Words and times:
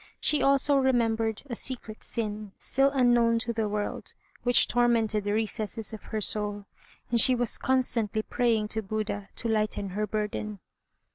She 0.19 0.41
also 0.41 0.77
remembered 0.77 1.43
a 1.47 1.55
secret 1.55 2.01
sin, 2.01 2.53
still 2.57 2.89
unknown 2.89 3.37
to 3.37 3.53
the 3.53 3.69
world, 3.69 4.15
which 4.41 4.67
tormented 4.67 5.25
the 5.25 5.31
recesses 5.33 5.93
of 5.93 6.05
her 6.05 6.19
soul, 6.19 6.65
and 7.11 7.21
she 7.21 7.35
was 7.35 7.59
constantly 7.59 8.23
praying 8.23 8.69
to 8.69 8.81
Buddha 8.81 9.29
to 9.35 9.47
lighten 9.47 9.89
her 9.89 10.07
burden. 10.07 10.57